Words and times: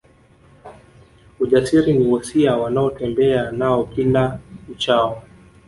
Ujasiri 1.39 1.93
ni 1.93 2.07
wosia 2.07 2.57
wanaotembea 2.57 3.51
nao 3.51 3.83
kila 3.85 4.39
uchao 4.71 5.23